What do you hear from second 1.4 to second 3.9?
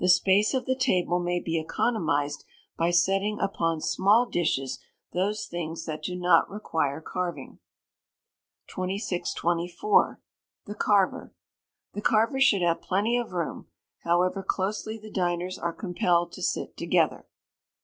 economised by setting upon